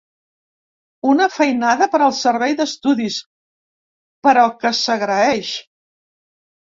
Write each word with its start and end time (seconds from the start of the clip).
Una 1.13 1.27
feinada 1.33 1.89
per 1.91 1.99
al 2.05 2.15
servei 2.21 2.57
d’estudis, 2.61 3.21
però 4.29 4.47
que 4.65 4.73
s’agraeix. 4.79 5.53